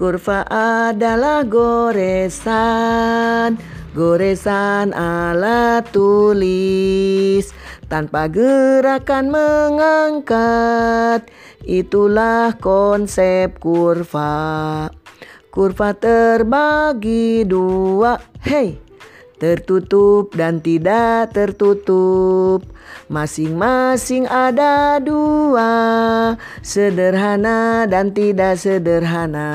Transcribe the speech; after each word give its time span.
Kurva 0.00 0.48
adalah 0.48 1.44
goresan. 1.44 3.60
Goresan 3.92 4.96
alat 4.96 5.92
tulis. 5.92 7.52
Tanpa 7.84 8.32
gerakan 8.32 9.28
mengangkat. 9.28 11.28
Itulah 11.68 12.56
konsep 12.56 13.60
kurva. 13.60 14.88
Kurva 15.52 15.92
terbagi 15.92 17.44
dua. 17.44 18.16
Hei 18.40 18.88
tertutup 19.40 20.36
dan 20.36 20.60
tidak 20.60 21.32
tertutup. 21.32 22.60
Masing-masing 23.08 24.28
ada 24.28 25.00
dua, 25.02 25.72
sederhana 26.62 27.84
dan 27.88 28.12
tidak 28.12 28.56
sederhana. 28.60 29.50